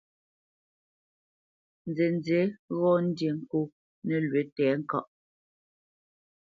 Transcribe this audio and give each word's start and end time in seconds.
Nzənzí 1.89 2.39
ghɔ́ 2.77 2.95
ndí 3.07 3.27
ŋkô 3.39 3.61
nəlwʉ̌ 4.07 4.43
tɛ̌ŋkaʼ. 4.55 5.05